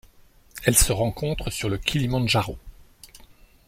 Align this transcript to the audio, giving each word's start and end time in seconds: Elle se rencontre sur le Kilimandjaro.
Elle 0.65 0.75
se 0.75 0.91
rencontre 0.91 1.51
sur 1.51 1.69
le 1.69 1.77
Kilimandjaro. 1.77 2.57